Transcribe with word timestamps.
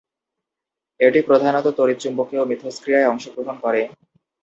এটি 0.99 1.19
প্রধানত 1.27 1.65
তড়িৎ-চুম্বকীয় 1.77 2.43
মিথষ্ক্রিয়ায় 2.49 3.09
অংশগ্রহণ 3.11 3.55
করে। 3.63 3.81